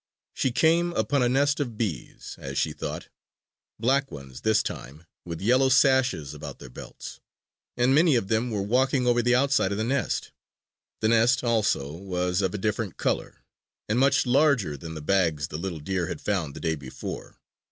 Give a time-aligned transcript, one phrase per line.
[0.33, 3.09] She came upon a nest of bees as she thought
[3.79, 7.19] black ones this time, with yellow sashes about their belts;
[7.77, 10.31] and many of them were walking over the outside of the nest.
[11.01, 13.43] The nest, also, was of a different color,
[13.87, 17.37] and much larger than the bags the little deer had found the day before.